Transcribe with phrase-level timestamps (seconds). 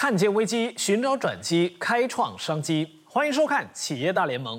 [0.00, 2.88] 看见危机，寻找转机，开创商机。
[3.04, 4.58] 欢迎收看《企业大联盟》。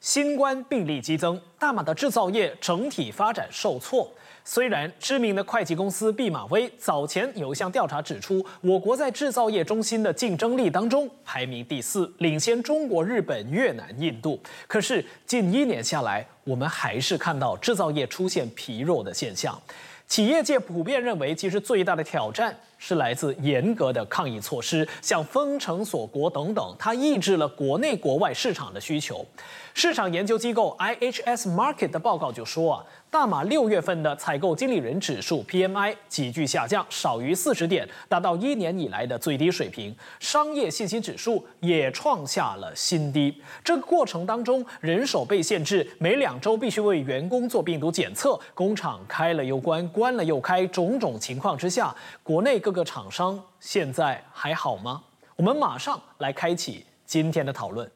[0.00, 4.12] 新冠病例激增，大马的制造业整体发展受挫。
[4.44, 14.38] 虽然知名的会计公司毕马威早前有一项调查指出，我国在制造业中心的竞争力当中排名第四，领先中国、日本、越南、印度。
[14.66, 19.58] 可是近一年下来，我们还是看到制造业出现疲弱的现象。
[20.06, 22.54] 企业界普遍认为，其实最大的挑战
[22.84, 29.24] 是来自严格的抗疫措施，像封城锁国等等，它抑制了国内国外市场的需求。
[29.72, 32.84] 市场研究机构 IHS Market 的报告就说啊。
[33.12, 39.94] 大马六月份的采购经理人指数 PMI 急剧下降，少于四十点，达到一年以来的最低水平。
[40.18, 43.42] 商业信心指数也创下了新低。
[43.62, 55.04] 这个过程当中，人手被限制，每两周必须为员工做病毒检测，工厂开了又关，关了又开，种种情况之下，国内各个厂商现在还好吗？
[55.36, 57.90] 我们马上来开启今天的讨论。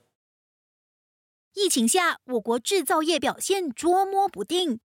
[1.55, 4.79] 疫情下，我国制造业表现捉摸不定。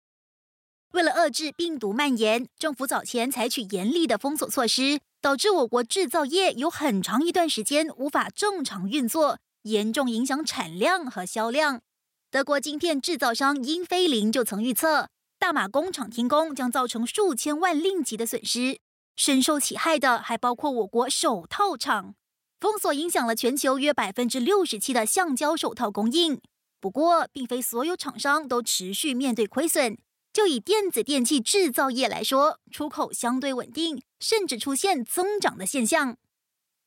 [0.92, 11.80] 为了遏制病毒蔓延，政府早前采取严厉的封锁措施，导致我国制造业有很长一段时间无法正常运作，严重影响产量和销量。
[12.30, 18.78] 德国晶片制造商英飞凌就曾预测，大马工厂停工将造成数千万令吉的损失。
[19.20, 22.14] 深受其害的还包括我国手套厂，
[22.58, 26.40] 封锁影响了全球约百分之六十七的橡胶手套供应。
[26.80, 29.98] 不过，并非所有厂商都持续面对亏损。
[30.32, 36.16] 就以电子电器制造业来说，出口相对稳定，甚至出现增长的现象。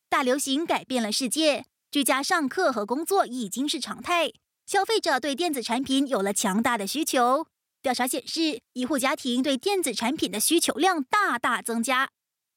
[0.09, 4.31] 大流行改变了世界，居家上课和工作已经是常态，
[4.65, 7.45] 消费者对电子产品有了强大的需求。
[7.83, 12.09] 调查显示，一户家庭对电子产品的需求量大大增加。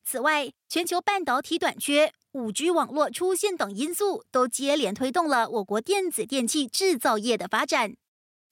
[0.09, 7.97] 此外，全球半导体短缺、五 G 网络出现等因素，都接连推动了我国电子电器制造业的发展。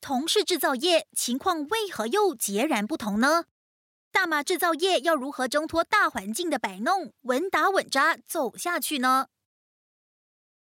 [0.00, 3.44] 同是制造业，情况为何又截然不同呢？
[4.10, 9.28] 大马制造业要如何挣脱大环境的摆弄，稳打稳扎走下去呢？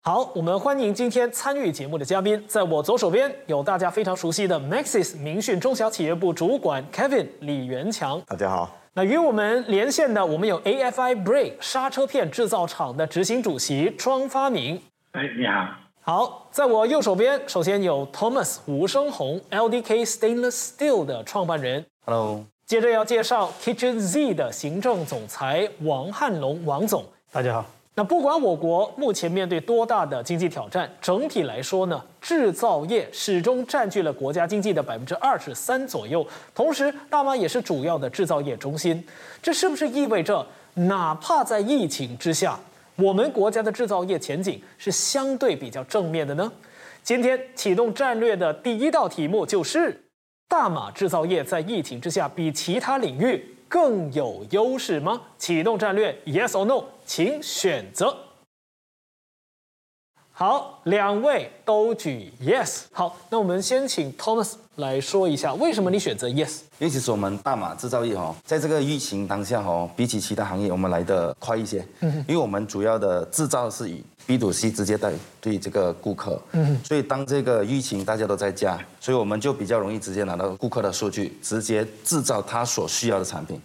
[0.02, 8.83] 好，我们欢迎今天参与节目的嘉宾，在我左手边有大家非常熟悉的 Maxis 明讯中小企业部主管 Kevin 李元强，大家好。
[8.96, 15.74] 那与我们连线的，我们有 AFI Brake 刹车片制造厂的执行主席庄发明，哎，你好。
[16.00, 22.44] 好，在我右手边，首先有 Thomas 吴生红，LDK Stainless Steel 的创办人，Hello。
[22.66, 27.66] 接着要介绍 Kitchen Z 的行政总裁王汉龙，王总，大家好。
[27.96, 39.04] 那不管我国目前面对多大的经济挑战，整体来说呢，制造业始终占据了国家经济的百分之二十三左右，同时大马也是主要的制造业中心，
[39.40, 40.44] 这是不是意味着，
[40.74, 42.58] 哪怕在疫情之下？
[42.96, 46.50] 我们国家的制造业前景是相对比较正面的呢。
[47.04, 50.04] 今天启动战略的第一道题目就是：
[50.48, 55.20] 大马制造业在疫情之下比其他领域更有优势吗？
[55.38, 58.16] 启动战略，Yes or No，请选择。
[60.36, 62.86] 好，两位都举 Yes。
[62.90, 66.62] 好，那我们先请 Thomas 来说一下，为什么你选择 Yes？
[66.80, 71.86] 因为其实我们大马制造业哈，在这个疫情当下哈，比起其他行业，我们来的快一些。
[72.00, 72.12] 嗯。
[72.26, 76.42] 因为我们主要的制造是以 B to C 直接带对这个顾客。
[76.50, 76.82] 嗯。
[76.82, 83.60] 所以当这个疫情大家都在家，所以我们就比较容易直接拿到顾客的数据，直接制造他所需要的产品。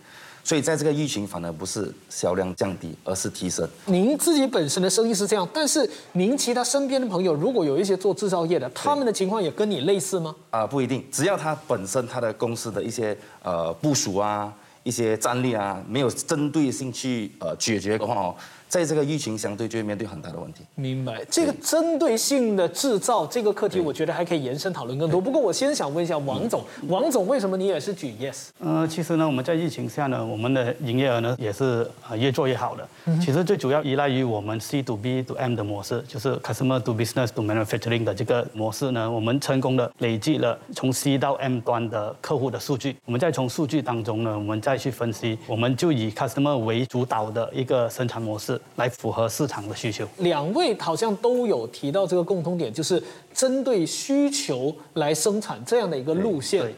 [0.49, 3.69] 所以在这个疫情反而不是销量降低，而是提升。
[3.85, 10.35] 您自己本身的生意是这样，但是您其他身边的朋友，如果有一些做制造业的，他们的情况也跟你类似吗？
[10.49, 14.51] 啊，不一定，只要他本身他的公司的一些呃部署啊，
[14.81, 18.35] 一些战略啊，没有针对性去呃解决的话哦。
[18.69, 20.61] 在这个疫情相对就会面对很大的问题。
[20.75, 25.19] 明白这个针对性的制造这个课题，我觉得还可以延伸讨论更多。
[25.19, 28.49] 不过我先想问一下王总，王总为什么你也是举 yes？
[28.59, 32.87] 呃，其实呢，我们在疫情下呢，我们的营业额呢也是呃越做越好的。
[33.19, 41.59] 其实最主要依赖于我们 C to B to M 的模式，就是 customer to business to manufacturing 的这个模式呢，我们成功的累积了从 C 到 M
[41.61, 42.95] 端的客户的数据。
[43.05, 48.58] 我们再从数据当中呢，我们再去分析，我们就以 customer 为主导的一个生产模式。
[48.75, 50.07] 来符合市场的需求。
[50.17, 53.01] 两位好像都有提到这个共通点，就是
[53.33, 56.71] 针对需求来生产这样的一个路线。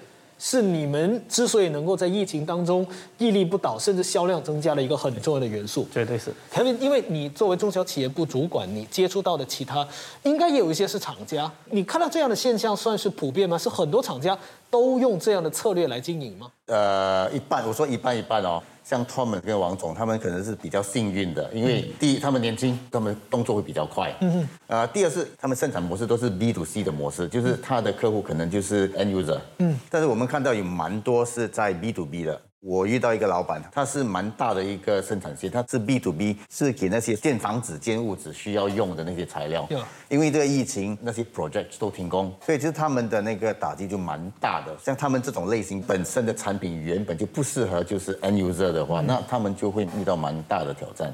[0.44, 2.84] 是你们之所以能够在疫情当中
[3.20, 5.88] 屹立不倒，甚至销量增加的一个很重要的元素。
[5.94, 6.34] 绝对是。
[6.52, 9.88] Kevin，因为你作为中小企业部主管，你接触到的其他
[10.24, 11.52] 应该也有一些是厂家。
[11.70, 13.56] 你看到这样的现象算是普遍吗？
[13.56, 14.36] 是很多厂家
[14.72, 16.50] 都用这样的策略来经营吗？
[16.66, 18.64] 呃，一半，我说一半一半哦。
[18.84, 24.14] 像 Tom 跟王总，他们可能是比较幸运的，因为第一他们年轻，他们动作会比较快。
[24.22, 24.76] 嗯嗯。
[24.76, 29.40] 啊，第二是他们生产模式都是 B to C 的模式，就是他的客户可能就是 end user。
[29.60, 29.80] 嗯。
[29.90, 32.42] 但是我们看到有蛮多是在 B to B 的。
[32.62, 39.68] 我遇到一个老板，他是蛮大的一个生产线，他是 B to B，是给那些建房子、建物子需要用的那些材料。
[40.10, 44.78] 因为这个疫情，那些 project 都停工，所以其实他们的那个打击就蛮大的。
[44.78, 51.12] 像他们这种类型本身的产品原本就不适合就是 end user 的话，那他们就会遇到蛮大的挑战。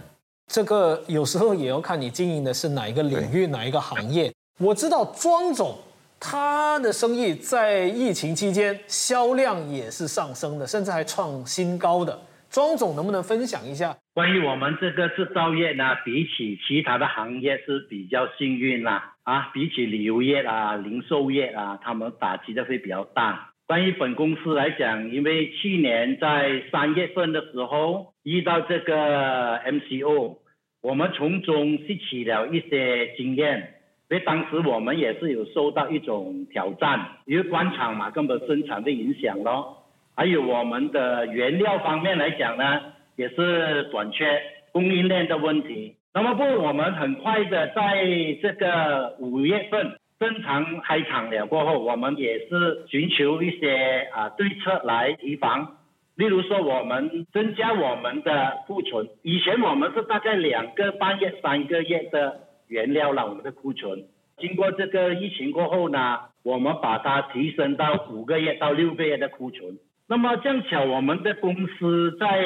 [0.51, 4.33] 这个有时候也要看你经营的是哪一个领域、哪一个行业。
[4.59, 5.77] 我知道庄总。
[6.19, 12.19] 他的生意在疫情期间销量也是上升的，甚至还创新高的。
[12.49, 13.95] 庄总能不能分享一下？
[14.13, 19.15] 关于我们这个制造业呢，比起其他的行业是比较幸运啦。
[19.23, 23.51] 啊，比起旅游业啊、零售业啊，他们打击的会比较大。
[23.67, 30.37] 关于本公司来讲，因为去年在三月份的时候遇到这个 MCO，
[30.81, 33.73] 我们从中吸取了一些经验。
[34.09, 39.83] 所以当时我们也是有受到一种挑战，因为官场嘛，根本生产的影响咯。
[40.15, 42.81] 还有我们的原料方面来讲呢，
[43.17, 45.97] 也是短缺，供应链的问题。
[46.13, 48.05] 那么不，我们很快的在
[48.41, 55.79] 这个五月份正常开厂了过后，我们也是寻求一些啊对策来提防。
[56.15, 62.46] 例如说，我们增加我们的库存，以前我们是大概两个半月、三个月的。
[62.67, 64.05] 原料了我们的库存，
[64.37, 69.79] 经过这个疫情过后呢，我们把它提升到五个月到六个月的库存。
[70.07, 72.45] 那么正巧我们的公司在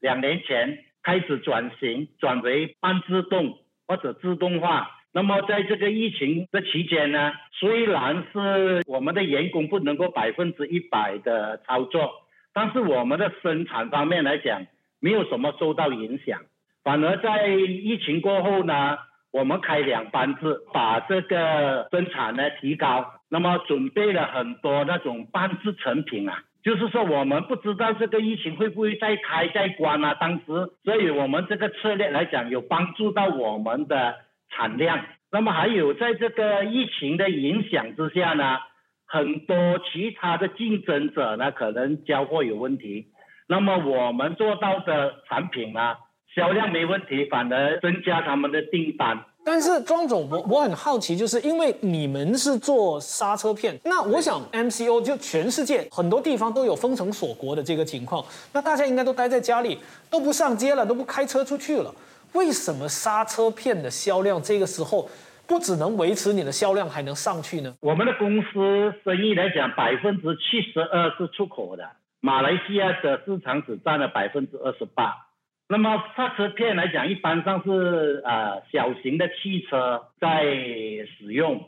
[0.00, 4.90] 两年前开始转型，转为半自动或者自动化。
[5.12, 12.10] 那么在这个疫情的期间呢，虽然是我们的员工不能够百分之一百的操作，
[12.52, 14.66] 但是我们的生产方面来讲，
[15.00, 16.40] 没有什么受到影响。
[16.84, 18.98] 反而在疫情过后呢。
[19.32, 30.44] 我们开两班制，把这个生产呢提高，那么准备了很多那种半制成品啊，就是说我们不知道这个疫情会不会再开再关啊，当时，
[30.84, 34.16] 所以我们这个策略来讲有帮助到我们的
[34.50, 35.04] 产量。
[35.30, 38.58] 那么还有在这个疫情的影响之下呢，
[39.06, 43.06] 很多其他的竞争者呢可能交货有问题，
[43.48, 45.96] 那么我们做到的产品呢？
[46.34, 49.18] 销量没问题，反而增加他们的订单。
[49.44, 61.92] 但是庄总，我我很好奇，就是因为你们是做刹车片，那我想 MCO 就全世界很多地方都有封城锁国的这个情况，那大家应该都待在家里，都不上街了，都不开车出去了。
[62.34, 65.10] 为什么刹车片的销量这个时候
[65.46, 67.74] 不只能维持你的销量，还能上去呢？
[67.80, 71.90] 我们的公司生意来讲，百分之七十二是出口的，
[72.20, 75.26] 马来西亚的市场只占了百分之二十八。
[75.72, 81.66] 那么刹车片来讲，一般上是啊小型的汽车在使用。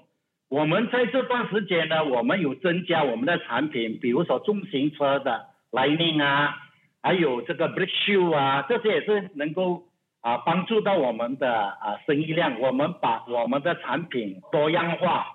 [0.51, 6.55] 我们在这段时间呢，我们有增加我们的产品，比如说重型车的 lining 啊，
[7.03, 9.85] 还有这个 Black Shoe 啊，这些也是能够
[10.21, 12.61] 啊帮助到我们的啊生意量。
[12.61, 15.29] 我们把我们的产品多样化，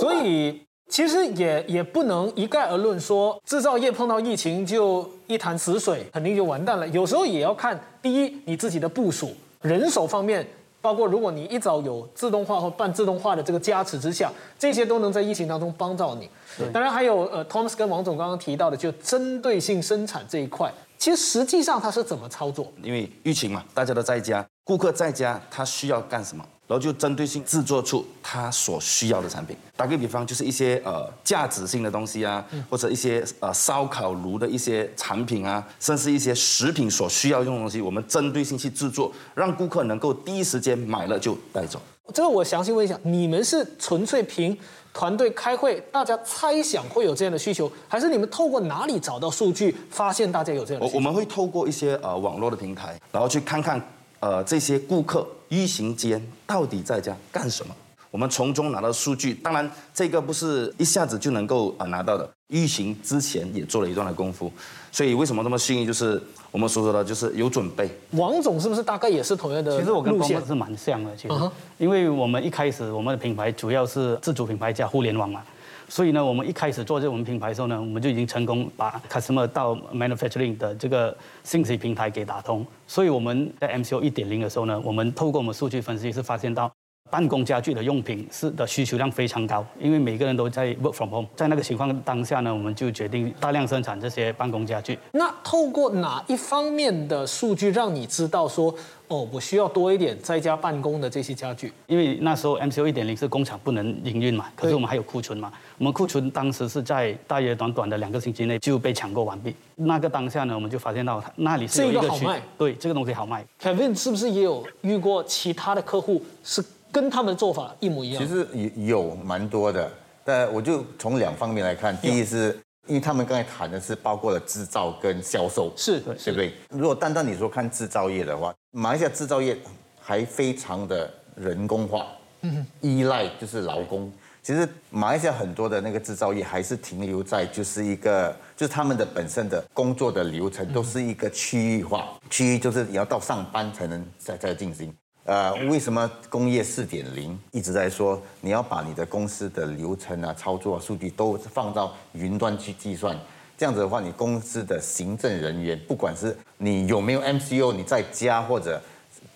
[0.00, 0.62] 所以。
[0.88, 6.86] 其实也也不能一概而论说制造业碰到疫情就一潭死水，肯定就完蛋了。
[6.88, 10.46] 有时候也要看第一你自己的部署，人手方面，
[10.80, 16.28] 包括如果你一早有自动化或半自动化的这个加持之下，这些都能在疫情当中帮到你。
[16.72, 22.70] 当然还有呃，Thomas 跟王总刚刚提到的，就针对性生产这一块，其实实际上它是怎么操作？
[22.82, 26.44] 因为疫情嘛，大家都在家，顾客在家，他需要干什么？
[26.66, 29.56] 然后就针对性制作出他所需要的产品。
[29.76, 41.80] 打个比方，就是一些呃价值性的东西啊，或者一些呃烧烤炉的一些产品啊，甚至一些食品所需要用的东西，我们针对性去制作，让顾客能够第一时间买了就带走。
[42.12, 44.56] 这个我详细问一下，你们是纯粹凭
[44.92, 50.86] 团队开会，大家猜想会有这样的需求，还是你们透过哪里找到数据，发现大家有这样的？
[50.86, 53.80] 我我们会透过一些呃网络的平台，然后去看看。
[54.24, 57.76] 呃，这些顾客疫情间到底在家干什么？
[58.10, 59.34] 我们从中拿到数据。
[59.34, 62.26] 当然，这个不是一下子就能够啊拿到的。
[62.48, 64.50] 疫情之前也做了一段的功夫，
[64.90, 65.86] 所以为什么这么幸运？
[65.86, 66.18] 就是
[66.50, 67.90] 我们所说的，就是有准备。
[68.12, 69.78] 王总是不是大概也是同样的？
[69.78, 71.34] 其实我跟王总是蛮像的，其实，
[71.76, 75.42] 因为我们一开始我们的品牌主要是自主品牌加互联网嘛。
[75.88, 82.66] 所以呢，我们一开始做这种品牌的时候呢，我们就已经成功把 customer 到 manufacturing 的这个信息平台给打通。
[82.86, 86.72] 所以我们在 MCO 一点零的时候呢，我们透过我们数据分析是发现到
[87.14, 94.98] 办公家具的用品是的需求量非常高，因为每个人都在 work from home，在那个情况当下呢，我们就决定大量生产这些办公家具。
[95.12, 98.74] 那透过哪一方面的数据让你知道说，
[99.06, 101.72] 哦，我需要多一点在家办公的这些家具？
[101.86, 109.54] 因为那时候 MCO 一点零是工厂不能营运嘛，可是我们还有库存嘛，我们库存当时是在大约短短的两个星期内就被抢购完毕。
[109.76, 112.26] 那个当下呢，我们就发现到那里是有一个区，
[112.58, 113.44] 对这个东西好卖。
[113.62, 116.64] Kevin 是不是也有遇过其他的客户是？
[116.94, 118.22] 跟他们的做法一模一样。
[118.22, 118.46] 其实
[118.76, 119.90] 有有蛮多的，
[120.24, 121.96] 但我就从两方面来看。
[121.96, 126.54] 第一是，因为他们刚才谈的是包括了制造跟销售，是对不对？
[126.68, 129.58] 如果单单你说看制造业的话，马来西亚制造业
[130.00, 132.06] 还非常的人工化，
[132.42, 134.12] 嗯，依赖就是劳工。
[134.40, 144.94] 其实马来西亚很多的那个制造业还是停留在就是一个，就是他们的本身的工作的流程都是一个区域化，区域就是你要到上班才能再再进行。
[145.24, 153.18] 呃，为什么工业四点零一直在说你要把你的公司的流程啊、操作、数据都放到云端去计算？
[153.56, 158.78] 这样子的话，你公司的行政人员，不管是你有没有 MCO，你在家或者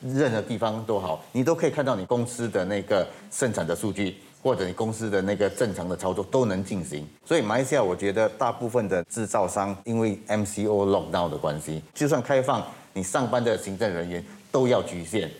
[0.02, 7.08] 任何地方都好，你都可以看到你公司的那个生产的数据，或者你公司的那个正常的操作都能进行。
[7.24, 15.30] 所以马来西亚，我觉得大部分的制造商因为 MCO lockdown 的关系，就算开放，你上班的行政人员都要局限。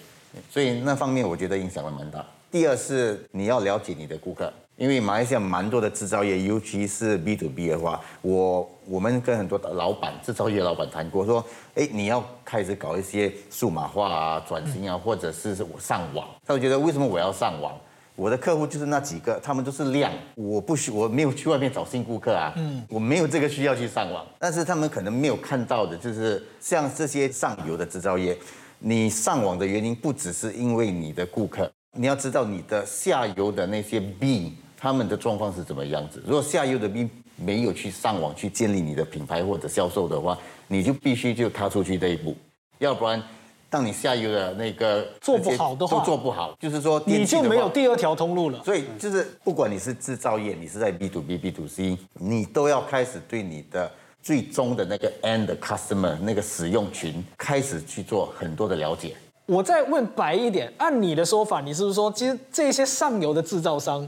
[0.51, 2.25] 所以那方面我觉得影响了蛮大。
[2.51, 16.27] 第二是你要了解你的顾客，因为马来西亚蛮多的制造业，尤其是 B to B 的话，我我们跟很多的老板、制造业老板谈过，说，哎，你要开始搞一些数码化啊、转型啊，或者是我上网。
[16.47, 17.75] 他会觉得为什么我要上网？
[18.17, 24.27] 我的客户就是那几个，他们都是量，我不需我没有去外面找新顾客啊，嗯，我没有这个需要去上网。
[24.39, 28.37] 但是他们可能没有看到的，就是像这些上游的制造业。
[28.81, 36.23] 你上网的原因不只是因为你的顾客，你要知道你的下游的那些 B 他们的状况是怎么样子。
[36.25, 42.37] 如果下游的 B 没有去上网去建立你的品牌或者销售的话，你就必须就踏出去这一步，
[42.79, 43.21] 要不然
[43.69, 48.63] 当你下游的那个做不好的话，都做不好，就是说你就没有第二条通路了。
[48.65, 53.91] 所以就是不管你是制造业，你是在 B to B、B to C，你都要开始对你的。
[54.23, 59.17] 最终的那个 end customer 那个使用群开始去做很多的了解。
[59.47, 64.07] 我再问白一点，按你的说法，你是不是说，其实这些上游的制造商？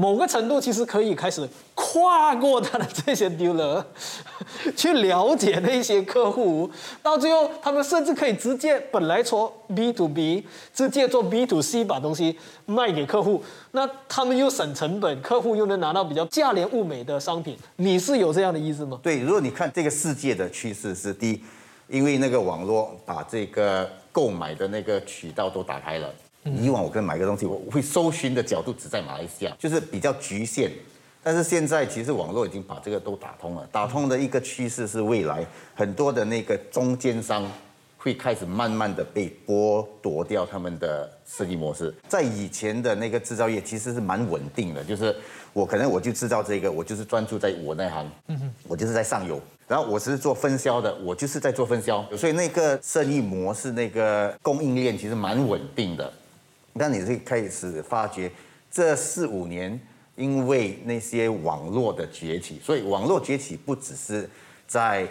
[0.00, 3.84] 某个程度其实可以开始跨过他的这些 dealer，
[4.74, 6.70] 去了解那些客户，
[7.02, 17.58] 到最后他们甚至可以直接本来从 B to B 直接做 B to C 把东西卖给客户，那他们又省成本，客户又能拿到比较价廉物美的商品。
[17.76, 18.98] 你是有这样的意思吗？
[19.02, 21.44] 对，如果你看这个世界的趋势是第一，
[21.88, 26.08] 因为那个网络把这个购买的那个渠道都打开了。
[26.44, 30.70] 以往我跟买个东西，我会搜寻的角度只在马来西亚，就是比较局限。
[31.22, 37.46] 但是现在其实网络已经把这个都打通了，打通的一个趋势是未来很多的那个中间商
[37.98, 41.94] 会开始慢慢的被剥夺掉他们的生意模式。
[42.08, 45.14] 在以前的那个制造业其实是蛮稳定的，就是
[45.52, 48.10] 我可能我就制造这个，我就是专注在我那行，
[48.66, 56.10] 我就是在上游，然后我是做分销的，我就是在做分销，所以那个生意模式那个供应链其实蛮稳定的。
[56.72, 58.30] 那你是开始发觉，
[58.70, 59.78] 这四五年
[60.16, 64.28] 因为那些网络的崛起，所以网络崛起不只是
[64.66, 65.06] 在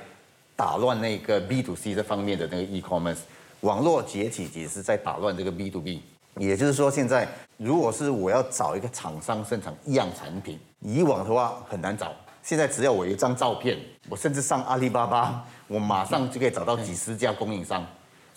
[0.56, 3.20] 打乱那个 B to C 这方面的那个 e-commerce，
[3.62, 6.02] 网络崛起也是在打乱这个 B to B。
[6.38, 17.86] 也就是说，现在如果是我要找一个厂商生产一样产品，以往的话很难找，现在只要我一张照片，我甚至上阿里巴巴，我马上就可以找到几十家供应商。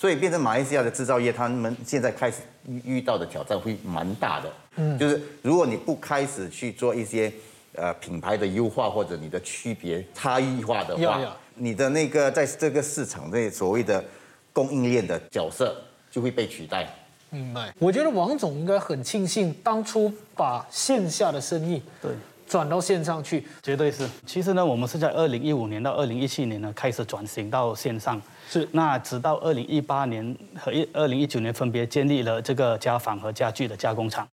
[0.02, 2.38] 所以变成马来西亚的制造业，他们现在开始
[2.84, 4.52] 遇到的挑战会蛮大的。
[4.74, 7.32] 嗯，就是如果你不开始去做一些
[7.76, 11.20] 呃品牌的优化或者你的区别差异化的话，
[11.54, 14.04] 你的那个在这个市场内所谓的
[14.52, 15.80] 供应链的角色
[16.10, 16.92] 就会被取代。
[17.30, 17.72] 明白。
[17.78, 22.10] 我觉得王总应该很庆幸当初把线下的生意对。
[22.52, 24.06] 转到线上去，绝对是。
[24.26, 28.68] 其实呢，我们是在二零一五年到二零一七年呢开始转型到线上，是。
[28.72, 34.28] 那直到二零一八年和一二零一九年分别建立了这个家纺和家具的加工厂，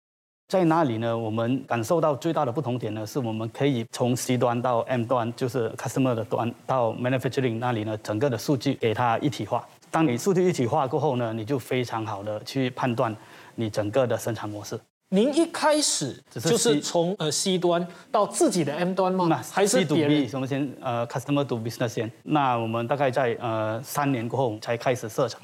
[0.49, 9.65] 在那里呢，我们感受到最大的不同点呢，是我们可以从 C 端到 M 端，就是 customer 的端到 manufacturing 那里呢，整个的数据给它一体化。
[9.93, 13.17] 当你数据一体化过后呢，你就非常好的去判断
[13.55, 14.77] 你整个的生产模式。
[15.11, 19.43] 您一开始就是从呃 C 端到自己的 M 端吗？
[19.51, 20.29] 还是 B？
[20.35, 22.13] 我们先呃 Customer to Business 先。
[22.25, 25.41] 那我们大概在呃三年过后才开始设厂，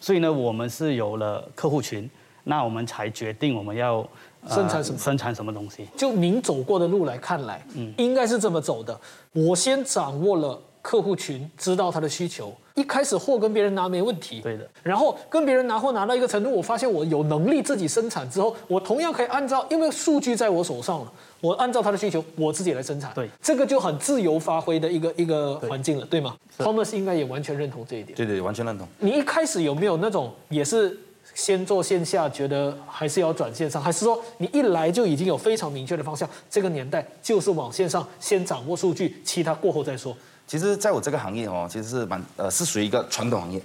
[0.00, 2.08] 所以呢，我们是有了客户群，
[2.44, 4.06] 那我们才决定我们要
[4.46, 5.88] 呃生产什么生产什么东西。
[5.96, 8.96] 就您走过的路来看来，嗯，应该是这么走的。
[9.32, 12.56] 我先掌握了客户群，知道他的需求。
[12.74, 14.68] 一开始货跟别人拿没问题，对的。
[14.82, 23.12] 然后跟别人拿货拿到一个程度，我发现我有能力自己生产之后，我同样可以按照，因为数据在我手上了，我按照他的需求，我自己来生产。
[23.14, 28.16] 对这个就很自由发挥的一个一个环境了，对吗是？Thomas 应该也完全认同这一点。
[28.16, 28.88] 对对，完全认同。
[28.98, 30.98] 你一开始有没有那种也是
[31.34, 36.28] 先做线下，觉得还是要转线上，还是说你一来就已经有非常明确的方向？
[36.50, 40.16] 这个年代就是往线上，先掌握数据，其他过后再说。
[40.52, 43.58] 其实，在我这个行业哦，其实是蛮呃是属于一个传统行业，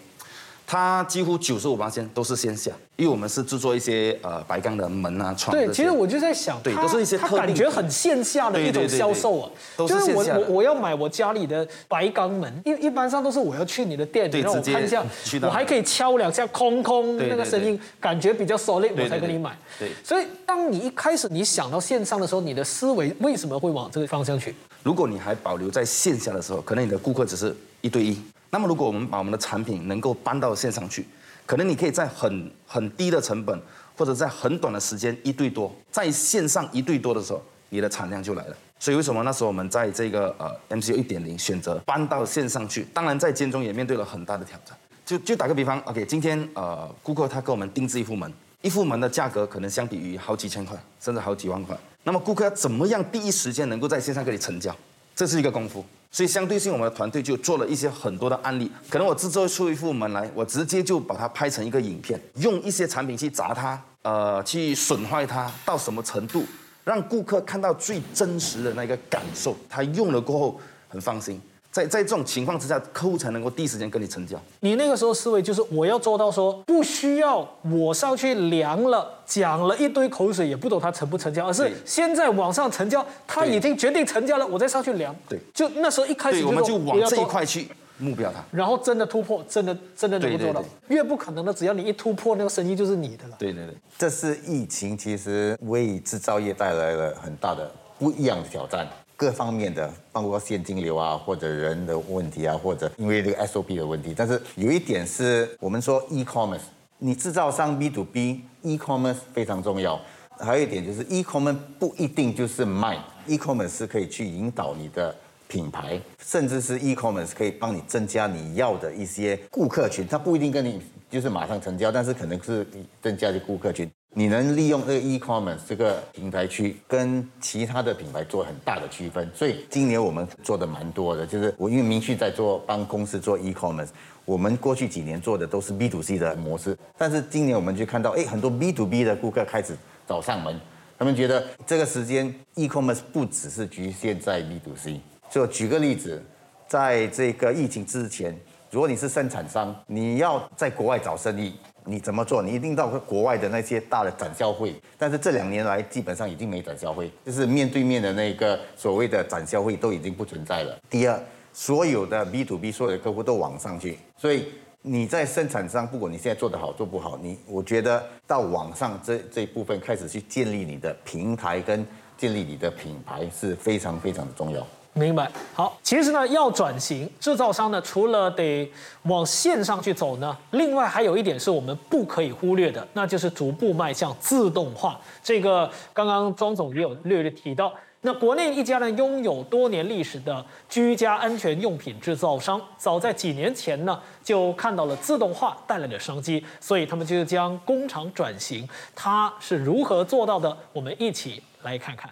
[0.65, 5.53] 它几乎九十五八都是线下，因为我们是制作一些呃白钢的门啊窗。
[5.53, 15.03] 对，其实我就在想，都是一些它特感觉很线下的一种销售啊，就是我我我要买我家里的白钢门，一一般上都是我要去你的店里对让我看一下
[15.41, 19.39] 我还可以敲两下空空那个声音，感觉比较 solid，我才跟你对。
[19.39, 19.57] 买。
[19.77, 19.91] 对。
[20.05, 24.55] 所以当你一开始你想到线上的时候，你的思维为什么会往这个方向去？
[24.87, 28.17] 如果你还保留在线下的时候，可能你的顾客只是一对一。
[28.49, 31.05] 那么如果我们把我们的产品能够搬到线上去，
[31.45, 33.61] 可能你可以在很很低的成本，
[33.97, 38.55] 或者在很短的时间一对多，在线上一对多的时候，你的产量就来了。
[38.79, 42.87] 所以为什么那时候我们在这个呃 MCU 一点零选择搬到线上去？
[42.93, 44.73] 当然在间中也面对了很大的挑战。
[45.05, 51.77] 就就打个比方，OK，今天呃顾客他给我们定制一副门，一副门的价格可能相比于好几千块，甚至好几万块。
[52.07, 54.73] 那么顾客要怎么样第一时间能够在线上跟你成交？
[55.13, 55.83] 这是一个功夫。
[56.09, 58.71] 所以相对性，我们的团队就做了一些很多的案例。
[58.89, 66.45] 可能我制作出一副门来，我直接就把它拍成一个影片，用一些产品去砸它，呃，去损坏它到什么程度，
[66.85, 69.53] 让顾客看到最真实的那个感受。
[69.67, 71.41] 他用了过后很放心。
[71.77, 74.35] 在在这种情况之下，客户才能够第一时间跟你成交。
[74.61, 85.15] 你那个时候思维就是我要做到说，不需要我上去量了，讲了一堆口水，也不懂他成不成交，而是对先在网上成交，他已经决定成交了，我再上去量。
[85.29, 87.67] 对就那时候一开始我们就往这一块去
[87.99, 88.43] 目标它。
[88.51, 93.35] 然后真的突破，真的真的能够做到对对对，越不可能的，只要你一突破，那个生意就是你的了。
[93.37, 93.75] 对对对。
[93.99, 98.87] 这是疫情其实为制造业带来了很大的不一样的挑战，
[99.17, 104.13] 各方面的，包括现金流啊，或者人的问题啊，或者因为这个 SOP 的问题。
[104.15, 106.61] 但是有一点是我们说 e-commerce，
[106.99, 109.99] 你制造商 B to B，e-commerce 非常重要。
[110.39, 115.15] 还有一点就是 e-commerce 不一定就是卖，e-commerce 是可以去引导你的
[115.47, 122.67] 品牌，甚至是 e-commerce 可以帮你增加你要的一些顾客群，它不一定跟你就是马上成交，但是可能是
[123.01, 123.89] 增加的顾客群。
[124.17, 133.89] 你能利用这个 e-commerce 这个平台去跟其他的品牌做很大的区分，所以今年我们做的蛮多的，就是我因为明旭在做帮公司做 e-commerce，
[134.25, 139.77] 我们过去几年做的都是 B to C 的模式，但是今年我们就看到，哎，很多 B to B 的顾客开始
[140.07, 140.59] 找上门，
[140.97, 144.99] 他们觉得这个时间 e-commerce 不只是局限在 B to C。
[145.29, 146.19] 就举个例子，
[146.67, 148.35] 在这个疫情之前，
[148.71, 151.53] 如果你是生产商，你要在国外找生意，
[151.87, 152.43] 你怎么做？
[152.43, 154.75] 你一定到国外的那些大的展销会。
[154.97, 160.77] 但是这两年来，基本上已经没展销会，就是面对面的那个所谓的展销会都已经不存在了。
[160.89, 161.17] 第二，
[161.53, 164.47] 所有的 B to B 所有的客户都网上去，所以
[164.81, 171.85] 你在生产商，不管你现在做得好做不好，你我觉得到网上这这一部分开始去建立你的平台跟
[172.17, 174.65] 建立你的品牌是非常非常的重要。
[174.97, 175.31] 明白。
[175.53, 178.69] 好，其实呢，要转型，制造商呢，除了得
[179.03, 184.99] 往线上去走呢，另外还有一点是我们不可以忽略的，那就是逐步迈向自动化。
[185.23, 187.71] 这个刚刚庄总也有略略提到。
[188.01, 198.67] 那国内一家呢拥有多年历史的居家安全用品制造商，早在几年前呢就看到了自动化带来的商机，所以他们就将工厂转型。
[198.95, 200.55] 它是如何做到的？
[200.73, 202.09] 我们一起来看看。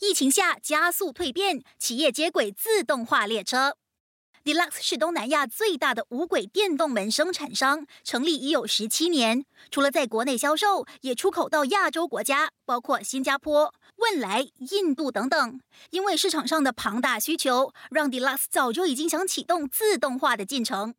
[0.00, 3.76] 疫情下加速蜕变，企业接轨自动化列车。
[4.44, 9.44] Deluxe 是东南亚最大的无轨电动门生产商，成立已有十七年。
[9.72, 15.60] 除了在国内销售，也出口到亚洲国家，包括新加坡、汶莱、印度等等。
[15.90, 20.94] 因为市场上的庞大需求，让 Deluxe 早就已经想启动自动化的进程。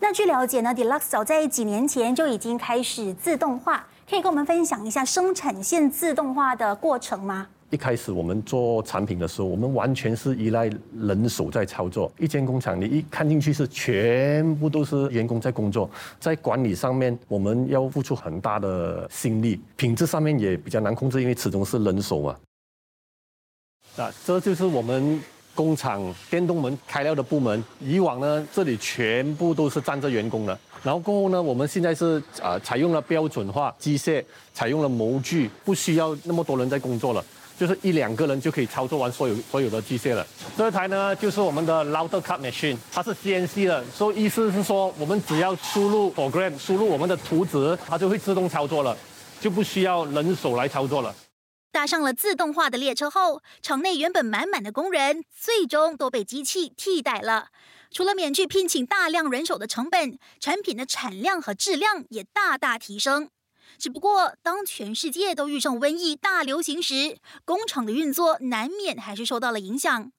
[0.00, 7.48] 那据了解呢，Deluxe 早在几年前就已经开始自动化，可以跟我们分享一下生产线自动化的过程吗？
[7.70, 12.10] 一开始我们做产品的时候，我们完全是依赖人手在操作。
[12.16, 22.36] 一间工厂，你一看进去是全部都是员工在工作，在管理上面我们要付出很大的心力，品质上面也比较难控制，因为始终是人手嘛。
[23.96, 25.20] 啊，这就是我们
[25.52, 34.22] 工厂电动门开料的部门，以往呢这里全部都是站着员工的，然后过后呢，我们现在是啊采用了标准化机械，
[34.54, 37.24] 采用了模具，不需要那么多人在工作了。
[37.58, 40.26] 就是一两个人就可以操作完所有所有的机械了。
[40.56, 48.96] 这台呢，就是我们的 router cut machine，它是 CNC 的，所以意思是说，我们只要输入 program，输入我们的图纸，它就会自动操作了，
[49.40, 51.14] 就不需要人手来操作了。
[51.72, 57.48] 搭上了自动化的列车后，场内原本满满的工人，最终都被机器替代了。
[57.90, 63.28] 除了免去聘请大量人手的成本，产品的产量和质量也大大提升。
[63.78, 70.10] 只不过，当全世界都遇上瘟疫大流行时，工厂的运作难免还是受到了影响。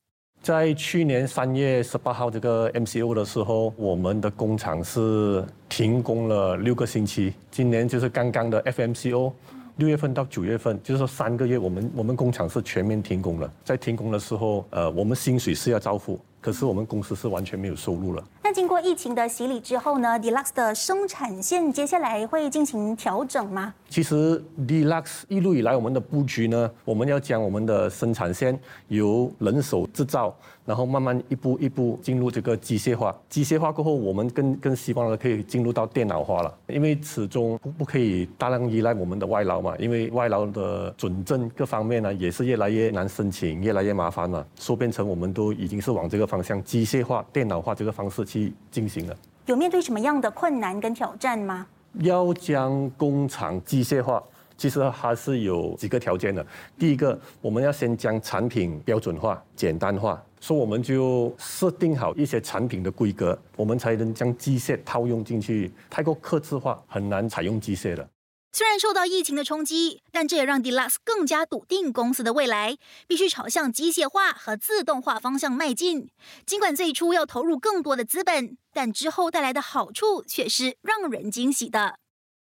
[0.41, 7.33] 在去年三月十八号这个 MCO 的时候，我们的工厂是停工了六个星期。
[7.49, 9.33] 今年就是刚刚的 FMCO，
[9.77, 13.51] 六月份到九月份，就是说三个月，我们我们工厂是全面停工了。
[13.65, 16.19] 在停工的时候，呃，我们薪水是要照付。
[16.39, 18.23] 可是我们公司是完全没有收入了。
[18.47, 23.73] 那经过疫情的洗礼之后呢？Deluxe 的生产线接下来会进行调整吗？
[23.89, 28.57] 其实 Deluxe 一路以来我们的布局呢，我们要将我们的生产线
[28.89, 33.15] 由人手制造，然后慢慢一步一步进入这个机械化。
[33.29, 36.53] 机械化过后，我们更更希望呢可以进入到电脑化了。
[36.67, 44.45] 因为始终不不可以大量依赖我们的外劳嘛，因为外劳的准证各方面呢也是越来越难申请，越来越麻烦了。
[44.59, 49.15] 说变成我们都已经是往这个方向机械化、电脑化这个方式去进行了。
[49.45, 51.65] 有面对什么样的困难跟挑战吗？
[52.01, 54.21] 要将工厂机械化，
[54.57, 56.45] 其实它是有几个条件的。
[56.77, 65.71] 第一个，我们要先将产品标准化、简单化，所以我们就设定好一些产品的规格，我们才能将机械套用进去。
[65.89, 68.07] 太过刻字化，很难采用机械的。
[68.53, 72.75] 虽然受到疫情的冲击，但这也让 Deluxe 更加笃定公司的未来
[73.07, 76.09] 必须朝向机械化和自动化方向迈进。
[76.45, 81.99] 尽管最初要投入更多的资本，但之后带来的好处却是让人惊喜的。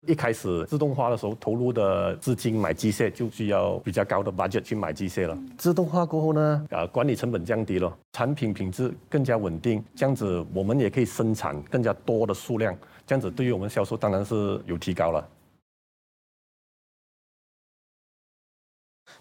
[0.06, 5.36] 一开始自动化的时候，投入的资金买机械就需要比较高的 budget 去买机械了。
[5.58, 15.28] 自动化过后呢，啊，管理成本降低了，产品品质更加稳定，这样子我们也可以生产更加多的数量，这样子对于我们销售当然是有提高了。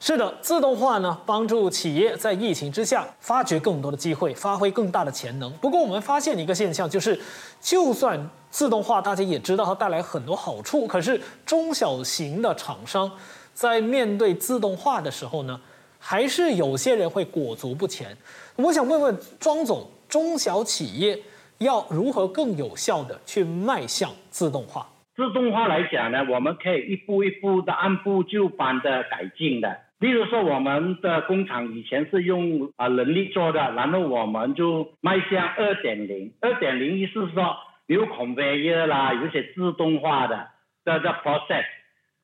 [0.08, 5.52] 是的，自动化呢，帮助企业在疫情之下发掘更多的机会，发挥更大的潜能。
[5.54, 7.20] 不过，我们发现一个现象，就是
[7.60, 13.12] 就算自动化，大家也知道它带来很多好处，可是中小型的厂商
[13.56, 15.60] 在面对自动化的时候呢，
[15.98, 18.16] 还是有些人会裹足不前。
[18.58, 21.20] 我想问问庄总，中小企业
[21.58, 24.88] 要如何更有效的去迈向自动化？
[25.16, 29.76] 自动化来讲呢，我们可以一步一步的按部就班的改进的。
[30.00, 36.34] 例如说，我们的工厂以前是用啊人力做的，然后我们就迈向二点零。
[36.42, 37.56] 二点零意思是说
[37.88, 40.48] 有 conveyor 啦，有些自动化的
[40.84, 41.64] 的的 process。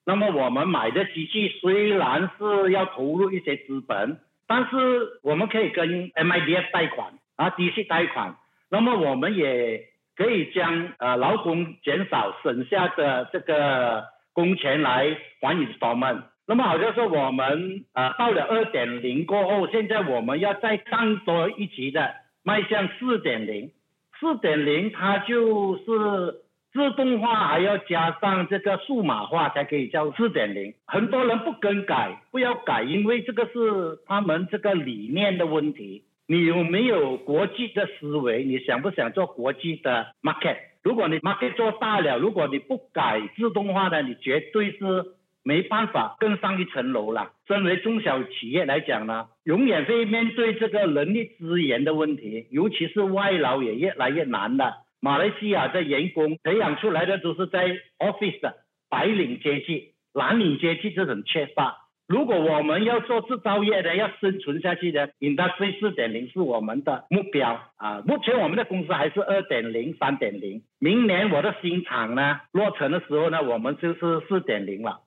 [0.06, 8.36] 那么我们买的机器虽然是要投入一些资本，但是我们可以跟 MIDF 贷款啊，低息贷款。
[8.70, 9.86] 那么我们也
[10.18, 16.24] 可以将呃劳工减少省下的这个工钱来还 investment。
[16.52, 23.72] 那么好像说我们呃到了二点零过后，现在我们要再上多一级的迈向四点零，
[24.20, 26.42] 四点零它就是
[26.74, 30.74] 自动化还要加上这个数码化才可以叫四点零。
[30.86, 36.04] 很多人不更改，不要改，因为这个是他们这个理念的问题。
[36.28, 38.44] 你有没有国际的思维？
[38.44, 40.58] 你想不想做国际的 market？
[40.84, 45.06] 如果你 market 做大了，如果你不改自动化的，你绝对是。
[45.44, 47.32] 没办法更上一层楼了。
[47.48, 54.84] 身为中小企业来讲呢，永远会面对这个人力资源的问题，尤其是外劳也越来越难了。
[55.00, 58.56] 马来西亚的员工培养出来的都是在 office 的
[58.90, 61.78] 白领阶级、蓝领阶级这种缺乏。
[62.08, 68.04] 如果我们要做制造业的，要生存下去的，Industry 四点零是我们的目标啊。
[68.06, 70.62] 目前我们的公司还是二点零、三点零。
[70.78, 75.00] 明年我的新厂呢落成的时候呢，我们就是四点零了。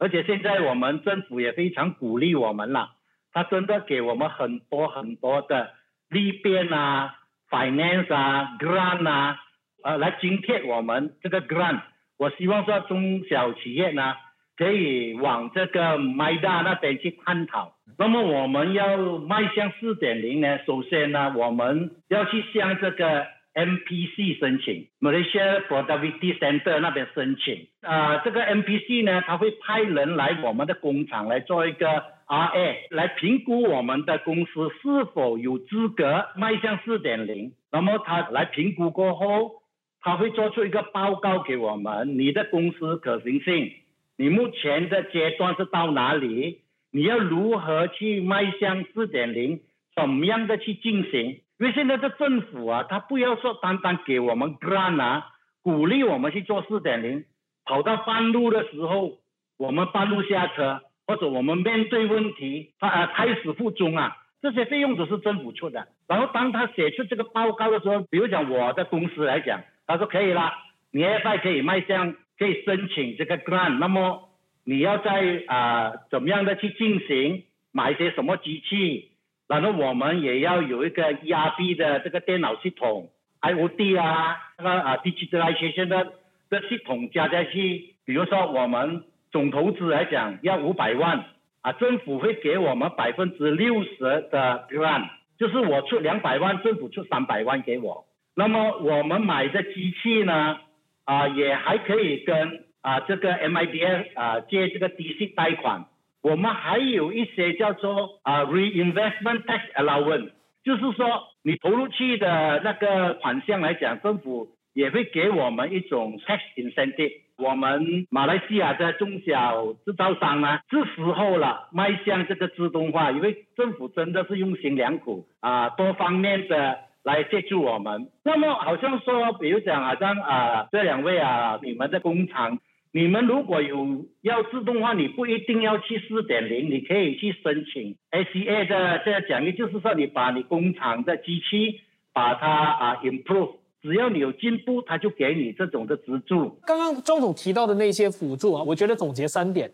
[0.00, 2.88] 而且现在我们政府也非常鼓励我们了，
[3.32, 5.74] 他真的给我们很多很多的
[6.08, 7.14] 利便啊、
[7.50, 9.38] finance 啊、grant 啊，
[9.84, 11.82] 呃，来津贴我们这个 grant。
[12.18, 14.16] 我希望说中小企业呢，
[14.56, 17.74] 可以往这个 MIDA 那边去探讨。
[17.98, 23.26] 那么我们要迈向四点零呢，首先呢，我们要去向这个。
[23.52, 27.66] MPC 申请，Malaysia Productivity Center 那边申请。
[27.80, 31.86] 啊，这个 MPC 呢，他会派人来我们的工厂来做一个
[32.28, 37.52] RA 来评估我们的公司是否有资格迈向四点零。
[37.72, 39.62] 那么他来评估过后，
[40.00, 43.72] 他会做出一个报告给我们，你的公司可行性，
[44.16, 46.60] 你目前的阶段是到哪里？
[46.92, 49.60] 你要如何去迈向四点零？
[49.96, 51.40] 怎么样的去进行？
[51.60, 55.26] 因为现在的政府啊，他不要说单单给我们 grant 啊，
[55.62, 57.26] 鼓励我们去做四点零，
[57.66, 59.18] 跑到半路的时候，
[59.58, 65.86] 我们半路下车，或者我们面对问题，他啊胎死腹中啊，这些费用都是政府出的。
[66.08, 70.50] 然后当他写出这个报告的时候，比如讲我的公司来讲，他说可以了，
[70.90, 74.30] 你 FI 可以迈向，可以申请这个 grant，那么
[74.64, 79.09] 你要在啊怎么样的去进行，买一些什么机器？
[79.50, 83.10] 然后我们也要有一个 ERP 的这个电脑系统
[83.40, 86.12] ，IOD 啊，那个啊 digitalization 的
[86.48, 87.96] 的系统加在去。
[88.04, 91.24] 比如说我们总投资来讲要五百万，
[91.62, 93.98] 啊，政府会给我们百分之六十
[94.30, 98.06] 的 grant，就是我出两百万，政府出三百万给我。
[98.36, 100.60] 那么我们买的机器呢，
[101.04, 105.86] 啊，也还可以跟啊这个 MIDF 啊借这个低息贷款。
[106.22, 110.30] 我们还有一些叫做啊 reinvestment tax allowance，
[110.62, 117.12] 就是说你投入去的那个款项来讲，政府也会给我们一种 tax incentive。
[117.38, 128.10] 我们马来西亚的中小制造商呢，是时候了迈向这个自动化，因为政府真的是用心良苦啊，多方面的来协助我们。
[128.24, 132.58] 那么好像说，比如讲好像啊这两位啊，你们的工厂。
[132.92, 141.80] 你们如果有要自动化，你不一定要去四点零，你可以去申请 ACA 的这个奖励，就是说你把你工厂的机器
[142.12, 146.58] 把它啊 improve，只要你有进步，他就给你这种的资助。
[146.66, 149.70] 刚刚周总提到的那些辅助啊，我觉得总结三点。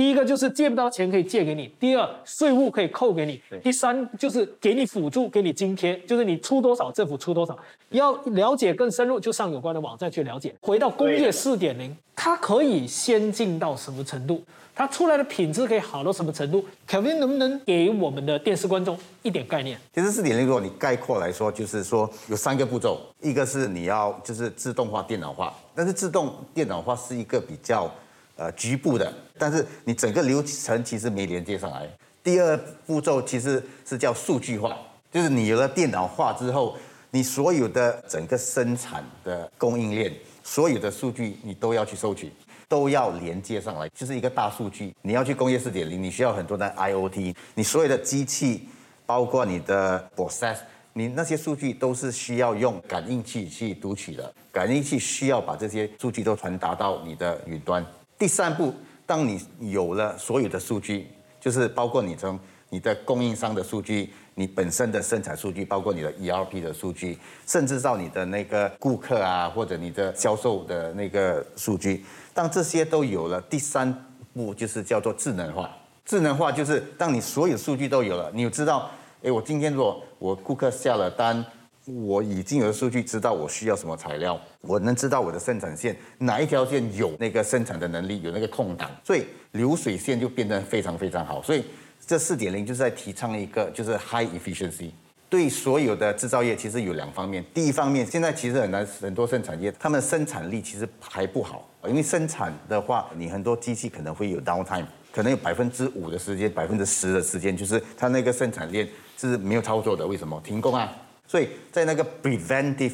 [0.00, 7.54] 第一个就是借不到钱可以借给你，第二税务可以扣给你，第三就是给你辅助，给你津贴，就是你出多少政府出多少。
[7.90, 10.54] 要了解更深入，就上有关的网站去了解。
[10.62, 14.42] 回到工业四点零，它可以先进到什么程度？
[14.74, 19.78] 它出来的品质可以好到什么程度？Kevin 能不能给我们的电视观众一点概念？
[19.94, 27.92] 其实四点零，如果你概括来说，就是说有三个步骤，一个是你要就是自动化、电脑化，但是自动电脑化是一个比较。
[28.36, 31.88] 呃，局部的，但是你整个流程其实没连接上来。
[32.22, 34.76] 第二步骤其实是叫数据化，
[35.10, 36.76] 就是你有了电脑化之后，
[37.10, 40.12] 你所有的整个生产的供应链，
[40.44, 42.30] 所有的数据你都要去收取，
[42.68, 44.94] 都要连接上来，就是一个大数据。
[45.00, 48.68] 你要去工业四点零，你需要很多的 IOT，你所有的机器，
[49.06, 50.58] 包括你的 process，
[50.92, 57.82] 你那些数据都是需要用感应器去读取的，感应器需要把这些数据都传达到你的云端。
[58.18, 58.74] 第三步，
[59.10, 61.08] 当你有了所有的数据，
[61.40, 73.92] 就是包括你从你的供应商的数据，你本身的生产数据，包括你的 ERP 的数据，甚至到你的那个顾客啊，或者你的销售的那个数据，当这些都有了，第三
[74.32, 75.68] 步就是叫做智能化。
[76.04, 78.88] 智能化就是当你所有数据都有了，你知道，
[79.24, 81.44] 哎，我今天如果我顾客下了单。
[81.90, 91.42] 我已经有数据，知道我需要什么材料，我能知道我的生产线哪一条线有那个生产的能力，有那个空档，所以流水线就变得非常非常好。
[91.42, 91.64] 所以
[92.06, 94.90] 这四点零就是在提倡一个就是 high efficiency。
[95.28, 110.92] 对所有的制造业其实有两方面，第一方面现在其实很难很多生产业，他们生产力其实还不好，因为生产的话，你很多机器可能会有 downtime，可能有百分之五的时间，百分之十的时间，就是它那个生产链是没有操作的，为什么停工啊？
[111.30, 112.90] 所以在那个 preventive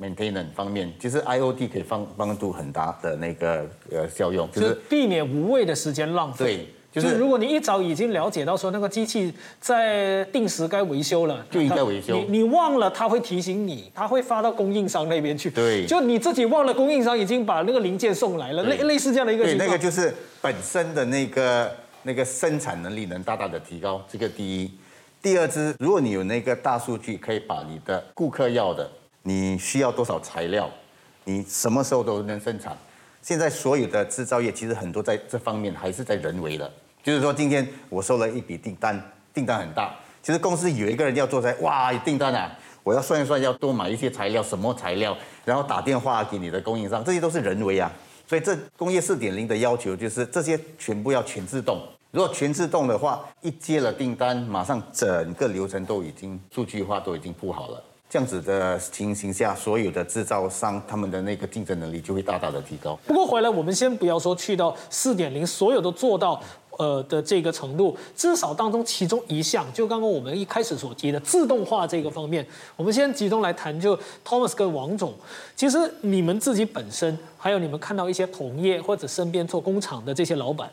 [0.00, 6.66] maintenance 方面，其实 IOT 可以帮帮助很大的那个呃效用，就是避免无谓的时间浪费。
[6.92, 12.16] 对，就是如果你一早已经了解到说那个机器在定时该维修了，就应该维修。
[12.28, 15.48] 你你忘了，他会提醒你，他会发到供应商那边去。
[15.48, 19.68] 对，就你自己忘了，供应商已经把那个零件送来了，类类似这样的一个情况。
[19.68, 21.72] 对，那个就是本身的那个
[22.02, 24.68] 那个生产能力能大大的提高，这个第一。
[25.26, 28.88] 第二支，如果你有那个大数据，可以把你的顾客要的，
[29.24, 30.70] 你需要多少材料，
[31.24, 32.78] 你什么时候都能生产。
[33.22, 36.70] 现在所有的制造业其实很多在这方面还是在人为的，
[37.02, 39.02] 就是说今天我收了一笔订单，
[39.34, 47.90] 订单很大，其实公司有一个人要做在，哇，订单啊，我要算一算，要多买一些材料，什么材料，然后打电话给你的供应商，这些都是人为啊。
[48.28, 51.82] 所以这工业四点零的要求就是这些全部要全自动。
[52.16, 57.82] 如果全自动的话，一接了订单，马上整个流程都已经数据化，都已经铺好了。
[58.08, 62.98] 这样子的情形下，所有的制造商他们的那个竞争能力就会大大的提高。
[63.06, 66.42] 不过回来，我们先不要说去到四点零，所有都做到
[66.78, 73.78] 呃的这个程度，至少当中其中一项，就刚刚我们一开始所提的自动化这个方面，我们先集中来谈。
[73.78, 75.12] 就 Thomas 跟王总，
[75.54, 80.70] 其实你们自己本身，还有你们看到一些同业或者身边做工厂的这些老板，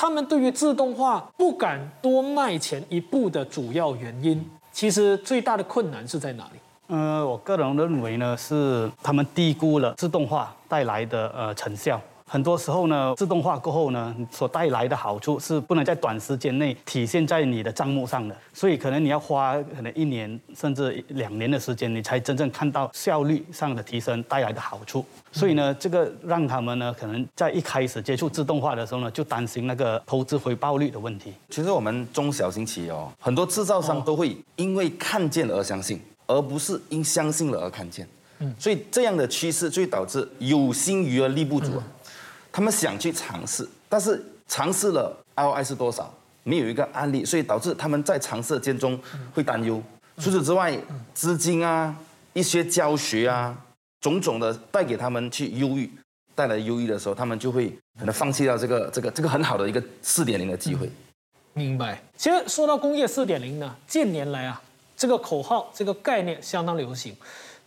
[0.00, 6.60] 他们对于自动化不敢多迈前一步的主要原因，其实最大的困难是在哪里？
[6.86, 12.00] 呃，我个人认为呢，是他们低估了自动化带来的呃成效。
[12.28, 25.02] 很多时候呢，自动化过后呢，所带来的好处是不能在短时间内体现在你的账目上的，所以可能你要花可能一年甚至两年的时间，你才真正看到效率上的提升带来的好处。
[25.32, 31.32] 所以呢，这个让他们呢，可能在一开始接触自动化的时候呢，就担心那个投资回报率的问题。
[31.48, 38.06] 其实我们中小型企业哦，很多制造商都会因为看见而相信，而不是因相信了而看见。
[38.40, 41.72] 嗯，所以这样的趋势就会导致有心于而力不足。
[42.58, 48.98] 他们想去尝试，但是尝试了 ROI 是多少，没有一个案例，所以导致他们在尝试间中
[49.32, 49.80] 会担忧。
[50.16, 50.76] 除此之外，
[51.14, 51.96] 资金啊、
[52.32, 53.56] 一些教学啊，
[54.00, 55.88] 种种的带给他们去忧郁，
[56.34, 60.90] 带来忧郁的时候，他们就会可能放弃掉这个这个这个很好的一个四点零的机会。
[61.52, 62.02] 明白。
[62.16, 64.60] 其实说到工业四点零呢，近年来啊，
[64.96, 67.14] 这个口号、这个概念相当流行。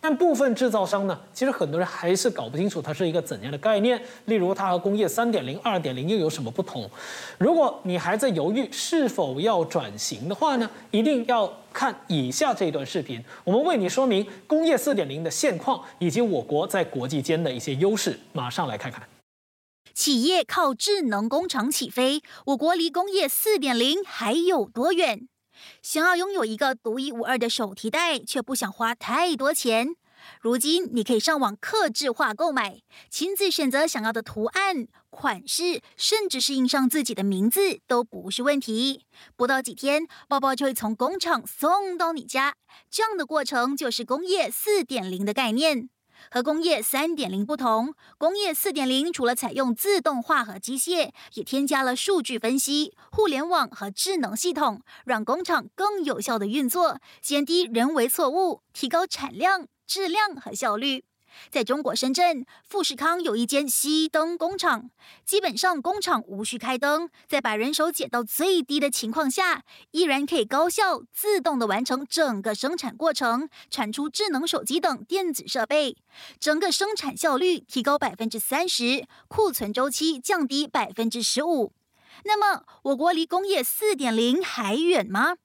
[0.02, 4.02] 但部分制造商呢，其实很多人还是搞不清楚它是一个怎样的概念。
[4.24, 6.90] 例如，它和工业三点零、二点零又有什么不同？
[7.38, 18.18] 如果你还在犹豫是否要转型的话呢，一定要看以下这段视频，我们为你说明工业四点零的现况以及我国在国际间的一些优势。
[18.32, 19.08] 马上来看看。
[19.94, 25.28] 企业靠智能工厂起飞，我国离工业四点零还有多远？
[25.82, 29.94] 想要拥有一个独一无二的手提袋，却不想花太多钱。
[30.40, 39.04] 如今你可以上网客制化购买，亲自选择想要的图案、款式，甚至是印上自己的名字都不是问题。
[39.36, 42.54] 不到几天，包包就会从工厂送到你家。
[42.88, 45.88] 这样的过程就是工业四点零的概念。
[46.30, 61.04] 和工业三点零不同，工业四点零除了采用自动化和机械，也添加了数据分析、互联网和智能系统，让工厂更有效的运作，减低人为错误，提高产量、质量和效率。
[61.50, 64.90] 在中国深圳，富士康有一间熄灯工厂，
[65.24, 75.96] 基本上工厂无需开灯，在把人手减到最低的情况下，依然可以高效自动的完成整个生产过程，产出智能手机等电子设备，
[76.40, 81.72] 整个生产效率提高百分之三十，库存周期降低百分之十五。
[82.24, 85.36] 那么，我国离工业四点零还远吗？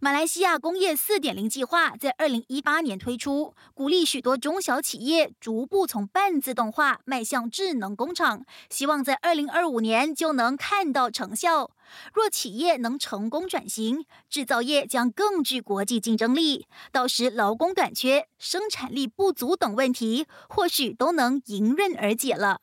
[0.00, 11.70] 马来西亚工业四点零计划在二零一八年推出，鼓励许多中小企业逐步从半自动化迈向智能工厂，希望在二零二五年就能看到成效。
[12.12, 22.60] 若企业能成功转型，制造业将更具国际竞争力，到时劳工短缺、生产力不足等问题，或许都能迎刃而解了。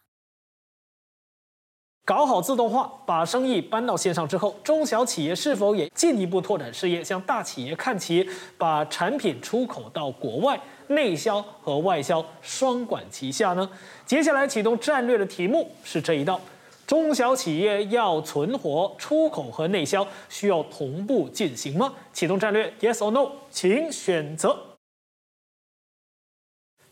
[2.05, 13.67] 搞好自动化，把生意搬到线上之后，中小企业是否也进一步拓展事业，向大企业看齐，把产品出口到国外，内销和外销双管齐下呢？
[14.05, 16.39] 接下来启动战略的题目是这一道：
[16.85, 21.91] 中小企业要存活，出口和内销需要同步进行吗？
[22.13, 24.74] 启动战略，Yes or No，请选择。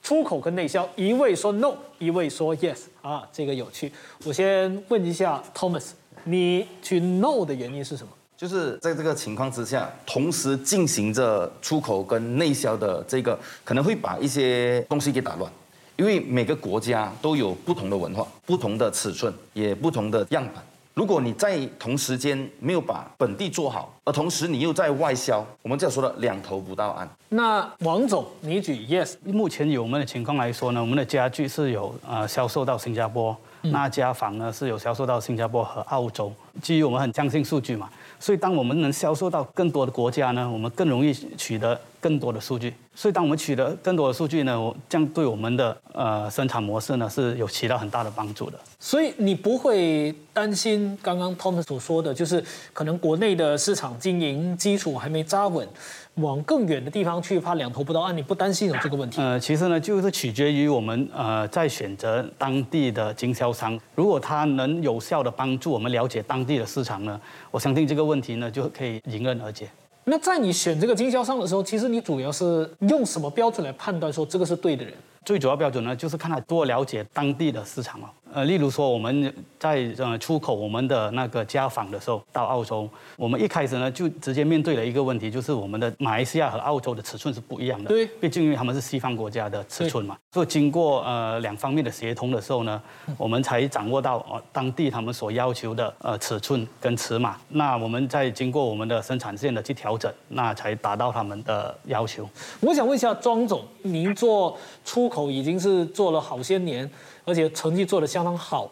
[0.04, 3.89] 出口跟内销，一位说 no，一位说 yes 啊，这个有趣。
[4.26, 5.92] 我先问一下 Thomas，
[6.26, 8.12] 你去 no 的原因是什么？
[8.36, 15.50] 就是在这个情况之下，同时进行着出口跟内销的这个，可能会把一些东西给打乱，
[15.96, 20.62] 因为每个国家都有不同的文化、不同的尺寸，也不同的样板。
[20.93, 27.10] 如果你在同时间没有把本地做好，而同时你又在外销，我们这样说的两头不到岸。
[27.29, 36.32] 那王总，你举 yes，目前以我们的情况来说呢，我们的家具是有呃销售到新加坡，那家纺呢是有销售到新加坡和澳洲。
[36.62, 42.73] 基于我们很相信数据嘛，所以当我们能销售到更多的国家呢，我们更容易取得更多的数据。
[42.93, 48.60] 所以当我们取得更多的数据呢，这样对我们的呃生产模式呢是有起到很大的帮助的。
[48.77, 52.43] 所以你不会担心刚刚 Tom 所说的就是
[52.73, 55.67] 可能国内的市场经营基础还没扎稳，
[56.15, 59.21] 往更远的地方去，怕两头不到岸，你不担心有这个问题？
[59.21, 69.67] 呃，其实呢，就是取决于我们呃在选择当地的经销商，如果他能有效的帮助我们了解当地的市场呢，我相信这个问题呢就可以迎刃而解。
[70.06, 74.93] 那在你选这个经销商的时候，其实你主要是用什么标准来判断说这个是对的人？
[75.23, 78.10] 最主要标准呢，就是看他多了解当地的市场哦。
[78.34, 87.90] 呃，例如说我们在呃出口我们的那个家纺的时候到澳洲，我们一开始呢就直接面对了一个问题，就是我们的马来西亚和澳洲的尺寸是不一样的。
[87.90, 92.81] 对，毕竟因为他们是西方国家的尺寸嘛，所以经过呃两方面的协同的时候呢，
[93.19, 97.38] 我们才掌握到哦当地他们所要求的呃尺寸跟尺码。
[97.50, 102.27] 那我们再经过我们的生产线的去调整，那才达到他们的要求。
[102.62, 106.90] 我想问一下庄总，您做出口已经是做了好些年，
[107.26, 108.71] 而且成绩做得相当好。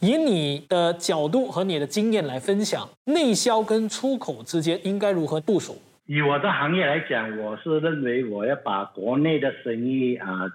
[0.00, 5.76] 以你的角度和你的经验来分享，内销跟出口之间应该如何部署？
[6.06, 10.46] 以我的行业来讲，我是认为我要把国内的生意啊、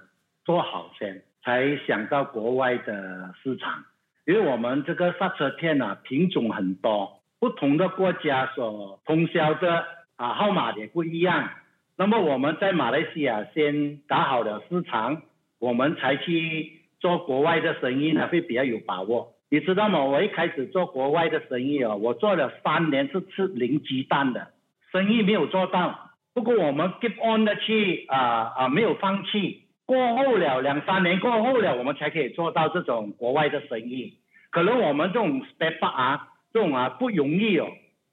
[0.44, 3.84] 做好先，才想到国外的市场。
[4.26, 9.84] 因为我们这个刹车片啊品种很多，不同的国家所通销的
[10.16, 11.50] 啊号码也不一样。
[11.96, 15.20] 那么我们在马来西亚先打好了市场，
[15.58, 19.34] 我们才去做国外的生意呢，会比较有把握。
[19.50, 20.04] 你知道吗？
[20.04, 24.48] 我一开始做国外的生意哦，我做了三年是吃零鸡蛋的，
[24.90, 26.10] 生意没有做到。
[26.32, 29.62] 不过我们 keep on 的去啊啊、没有放弃。
[29.86, 34.14] 过后了两三年过后了，我们才可以做到这种国外的生意。
[34.50, 37.68] 可能我们这种 spare part 啊，这种啊不容易哦，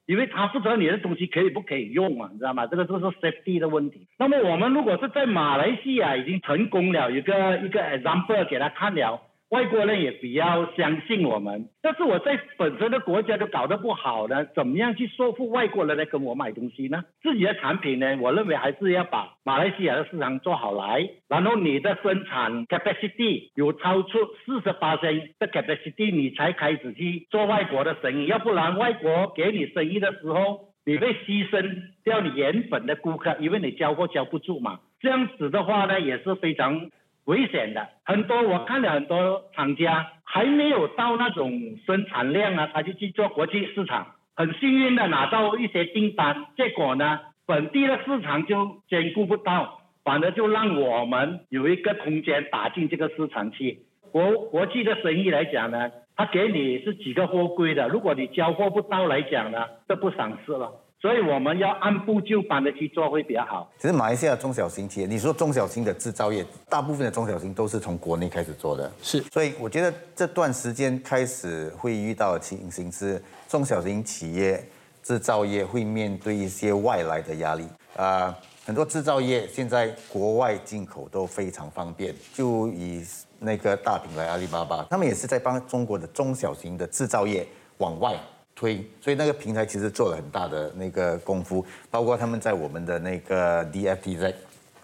[0.06, 2.66] 因为他不知道你的东西可以不可以用啊，你知道吗？
[2.66, 4.08] 这个就是 safety 的问题。
[4.18, 9.20] 那么我们如果是在马来西亚已经成功了，一个一个 example 给他看了。
[9.52, 17.04] 外国人也比较相信我们，但是我在本身的国家都搞得不好呢，怎么样去说服外国人来跟我买东西呢？
[17.22, 34.80] 自己的产品呢，我认为还是要把马来西亚的市场做好来，然后你的生产 capacity 有超出四十八的 capacity，你才开始去做外国的生意，要不然外国给你生意的时候，你会牺牲掉你原本的顾客，因为你交货交不住嘛。
[34.98, 36.88] 这样子的话呢，也是非常。
[37.24, 53.80] 危险的很多，我看了很多厂家还没有到那种生产量啊，他就去做国际市场，很幸运的拿到一些订单，结果呢，本地的市场就兼顾不到，反而就让我们有一个空间打进这个市场去。
[54.10, 60.72] 国国际的生意来讲呢，他给你是几个货柜的，如果你交货不到来讲呢，这不赏识了。
[61.02, 63.68] 所以我们要按部就班的去做会比较好。
[63.76, 69.20] 其实马来西亚中小型企业，你说中小型的制造业，大部分的中小型都是从国内开始做的，是。
[69.32, 74.64] 所以我觉得这段时间开始会遇到的情形是，中小型企业
[75.02, 78.32] 制造业会面对一些外来的压力啊、
[78.64, 83.04] 很多制造业现在国外进口都非常方便，就以
[83.40, 87.44] 那个大品牌阿里巴巴，他们也是在帮中国的中小型的制造业
[87.78, 88.14] 往外。
[88.54, 94.34] 推，所以那个平台其实做了很大的那个功夫，包括他们在我们的那个 DFTZ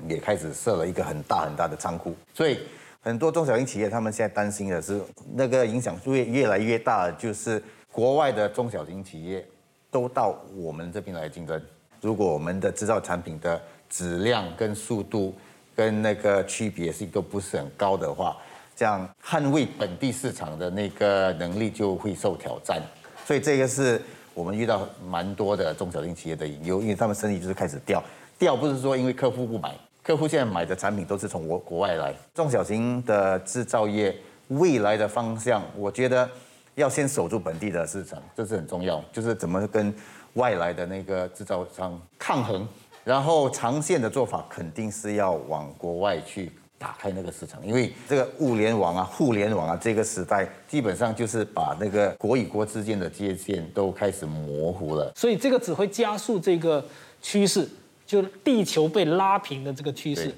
[0.08, 2.58] 也开始设了一个很大很大的仓库，所以
[3.00, 5.00] 很多中小型企业他们现在担心的是
[5.34, 7.62] 那个影响越越来越大，就是
[7.92, 9.46] 国外的中小型企业
[9.90, 11.60] 都到我们这边来竞争，
[12.00, 15.34] 如果我们的制造产品的质量跟速度
[15.74, 18.36] 跟那个区别性都不是很高的话，
[18.76, 22.82] 这样捍卫本地市场的那个能力就会受挑战。
[23.28, 24.00] 所以这个是
[24.32, 28.02] 我们遇到蛮多的中小型企业的隐忧，因为他们生意就是开始掉，
[28.38, 32.14] 掉不是说因为客户不买，客户现在买的产品都是从国国外来。
[32.34, 34.16] 中小型的制造业
[34.48, 36.26] 未来的方向，我觉得
[36.74, 39.94] 要先守住本地的市场，这是很重要，就是怎么跟
[40.32, 42.66] 外来的那个制造商抗衡。
[43.04, 55.12] 然后长线的做法肯定是要往国外去打开那个市场，因为这个物联网啊、互联网啊这个时代，基本上就是把那个国与国之间的界限都开始模糊了。
[55.16, 56.84] 所以这个只会加速这个
[57.20, 57.68] 趋势，
[58.06, 60.32] 就是地球被拉平的这个趋势，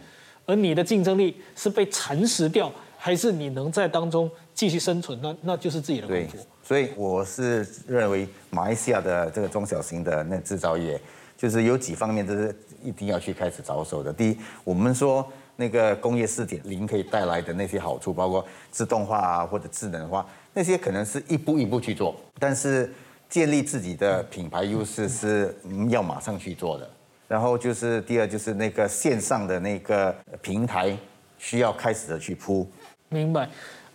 [0.47, 5.18] 而你的竞争力是被蚕食掉，还是你能在当中继续生存？
[5.22, 10.99] 那那就是自己的功对夫。，所以我是认为马来西亚的这个中小型的那制造业，
[11.36, 14.11] 就是有几方面都是一定要去开始着手的。
[14.11, 15.30] 第一，我们说
[15.61, 22.91] 那个工业四点零可以带来的那些好处，包括自动化啊或者智能化，那些可能是一步一步去做，但是
[23.29, 25.55] 建立自己的品牌优势是
[25.91, 26.89] 要马上去做的。
[27.29, 30.97] 然后就是第二，就是那个线上的那个平台
[31.37, 32.67] 需要开始的去铺。
[33.11, 33.47] 明白。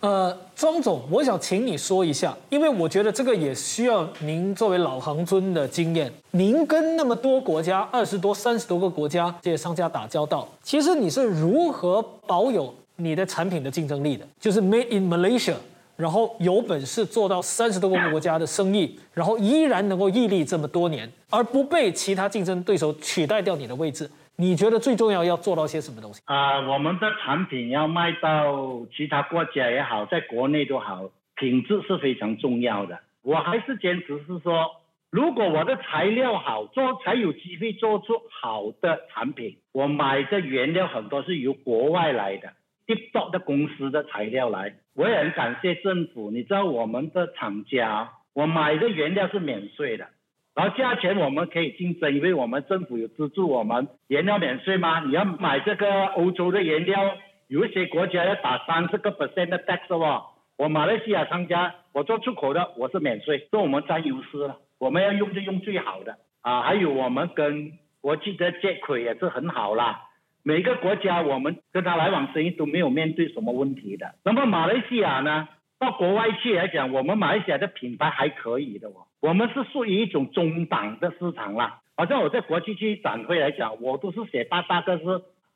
[0.06, 6.12] 呃，庄总，我想请你说一下，因为我觉得这个也需要您作为老行尊的经验。
[6.30, 14.24] 您跟那么多国家，二十多、三十多个国家这些商家打交道，其实你是如何保有你的产品的竞争力的？
[14.38, 15.54] 就是 Made in Malaysia，
[15.96, 24.08] 然后有本事做到三十多个国家的生意，然后依然能够屹立这么多年，而不被其他竞争对手取代掉你的位置。
[24.38, 26.20] 你觉得最重要要做到些什么东西？
[26.26, 33.00] 啊、我们的产品要卖到其他国家也好，在国内都好，品质是非常重要的。
[33.22, 39.56] 我还是坚持是说，如果我的材料好，做才有机会做出好的产品。
[39.72, 42.52] 我买的原料很多是由国外来的
[42.86, 44.74] ，deep top 的公司的材料来。
[44.94, 50.08] 我也很感谢政府，你知道我们的厂家，我买的原料是免税的。
[50.56, 55.00] 然后价钱我们可以竞争，因为我们政府有资助我们原料免税吗？
[55.00, 57.14] 你要买这个欧洲的原料，
[57.46, 60.28] 有一些国家要打三十个 percent 的 tax 哦。
[60.56, 64.56] 我马来西亚商家，我做出口的我是免税，所以我们占优势了。
[64.78, 70.04] 我们要用就用最好的啊，还有我们跟国际的接轨也是很好啦。
[70.42, 74.14] 每个国家我们跟他来往生意都没有面对什么问题的。
[74.24, 75.48] 那么马来西亚呢？
[75.78, 79.04] 到国外去来讲，我们马来西亚的品牌还可以的哦。
[79.26, 81.80] 我们是属于一种中档的市场啦。
[81.96, 85.04] 好像我在国际去展会来讲，我都是写大大个是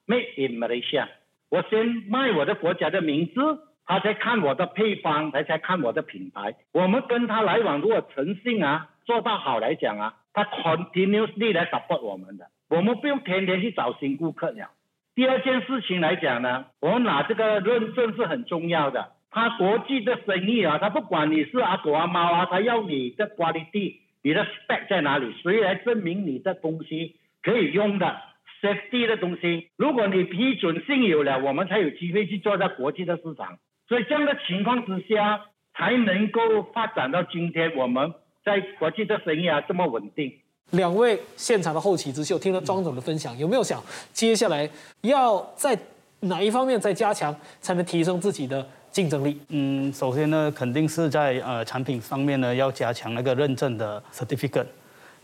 [0.08, 1.06] Made in Malaysia。
[1.50, 6.56] 我先卖我的国家的名字，他才看我的配方，他才看我的品牌。
[6.72, 14.70] 我们跟他来往，如果诚信啊做到好来讲啊，他 continuously 来 support 我们的，我们不用天天去找新顾客了。
[15.14, 19.12] 第二件事情来讲呢，我们拿这个认证是很重要的。
[19.30, 28.16] 他国际的生意啊，他不管你是阿狗阿猫啊，他要你的 quality，你的 spec 在哪里，谁来证明你的东西可以用的
[28.60, 29.68] safety 的东西？
[29.76, 33.58] 如果你批准性有了，我们才有机会去做在国际的市场。
[33.88, 36.40] 所以这样的情况之下，才能够
[36.74, 38.12] 发展到今天我们
[38.44, 40.32] 在国际的生意啊这么稳定。
[40.72, 44.68] 两位现场的后起之秀，听了庄总的分享，有没有想接下来
[45.02, 45.78] 要在
[46.20, 49.40] 哪一方面再加强，才能提升自己的竞争力？
[49.48, 54.66] 嗯，首先呢，肯定是在呃产品方面呢要加强那个认证的 certificate。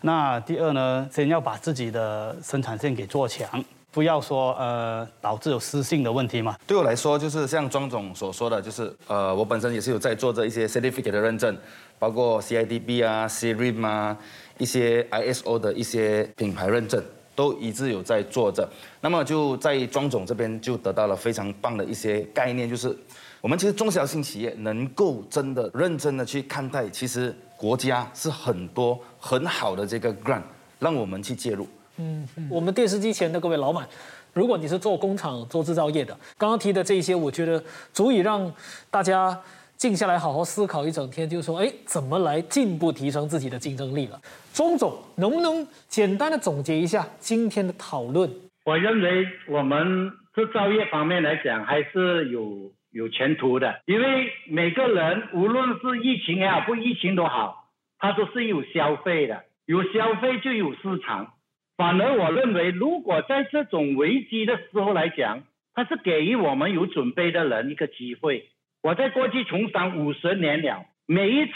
[0.02, 6.56] 那第二呢，先要把自己的生产线给做强，不要说呃导致有失信的问题嘛。
[6.66, 11.56] 对我来说，就是像庄总所说的，就是呃，我本身也是有在做这一些 certificate 的认证，
[11.98, 14.16] 包括 CIDB 啊、CRIM 啊，
[14.58, 17.02] 一些 ISO 的一些品牌认证，
[17.34, 18.68] 都一直有在做着。
[19.00, 22.94] 那么就在庄总这边就得到了非常棒的一些概念，就是
[23.41, 30.43] 我们其实中小型企业能够真的认真的去看待，其实国家是很多很好的这个 grant，
[30.78, 31.66] 让我们去介入。
[31.99, 33.89] 嗯我们电视机前的各位老板，
[34.32, 37.62] 如果你是做工厂、做制造业的，刚刚提的这一些，我觉得
[37.93, 38.53] 足以让
[38.91, 39.39] 大家
[39.76, 44.20] 静下来好好思考一整天，就是说，哎，怎么来进一步提升自己的竞争力了？
[44.53, 48.30] 钟总，能不能简单的总结一下今天的讨论？
[48.64, 57.68] 我认为我们制造业方面来讲，还是有有前途的，因为每个人无论是疫情也好，不疫情都好，
[57.99, 61.34] 他都是有消费的，有消费就有市场。
[61.76, 65.42] 反而我认为，如果在这种危机的时候来讲，
[65.74, 68.49] 它是给予我们有准备的人一个机会。
[68.82, 71.53] 我在过去从商五十年了，每一次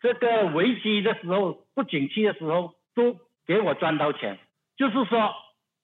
[0.00, 4.40] 这个危机的时候、不景气的时候，都给我赚到钱。
[4.76, 5.32] 就是说，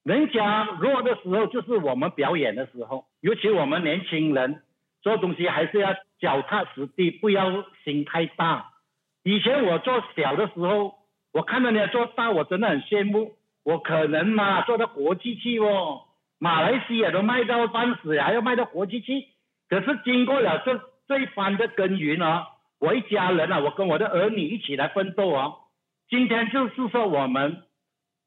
[0.02, 3.04] 人家弱的时候，就是我们表演的时候。
[3.20, 4.62] 尤其我们年轻人
[5.02, 8.70] 做东西还是要脚踏实地，不要心太大。
[9.22, 10.94] 以前我做小的时候，
[11.32, 13.36] 我看到你做大，我真的很羡慕。
[13.64, 16.02] 我可能嘛做到国际去哦，
[16.38, 19.26] 马来西亚都卖到半死，还要卖到国际去。
[19.68, 22.46] 可是经过了这这一番的耕耘啊，
[22.80, 25.52] 我一家人啊，我跟我的儿女一起来奋斗啊，
[26.08, 27.64] 今天就是说我们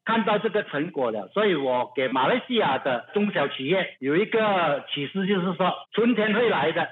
[0.04, 6.88] 看到这个成果了，所以我给马来西亚的中小企业有一个启示，就是说春天会来的，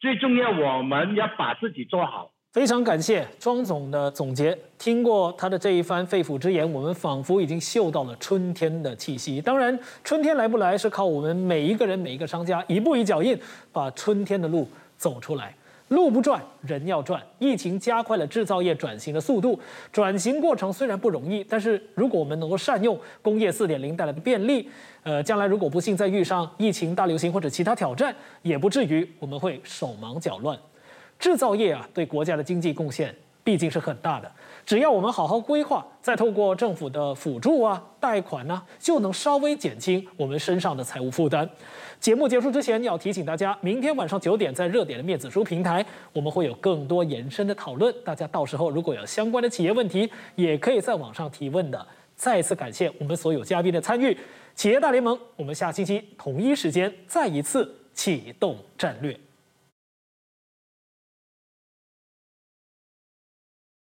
[0.00, 2.30] 最重要我们要把自己做好。
[2.52, 4.58] 非常感谢庄总的总结。
[4.76, 9.40] 听过他的这一番肺腑之言，我们仿佛已经嗅到了春天的气息。
[9.40, 13.38] 当然，春天来不来是靠我们每一个人、每一个商家一步一脚印，
[13.72, 15.54] 把春天的路走出来。
[15.90, 17.20] 路不转，人要转。
[17.40, 19.58] 疫情加快了制造业转型的速度，
[19.92, 24.68] 转型过程虽然不容易，但是如果我们能够善用工业四点零带来的便利，
[25.02, 30.56] 呃，将来如果不幸再遇上疫情大流行或者其他挑战，也不至于我们会手忙脚乱。
[31.18, 33.12] 制造业啊，对国家的经济贡献
[33.42, 34.30] 毕竟是很大的。
[34.70, 41.50] 只要我们好好规划，再透过政府的辅助啊、贷款呢、就能稍微减轻我们身上的财务负担。
[41.98, 47.92] 节目结束之前，要提醒大家，明天晚上九点在热点的面子书平台，我们会有更多延伸的讨论。
[48.04, 51.84] 大家到时候如果有相关的企业问题，也可以在网上提问的。
[52.14, 54.16] 再次感谢我们所有嘉宾的参与，
[54.54, 59.18] 企业大联盟，我们下星期同一时间再一次启动战略。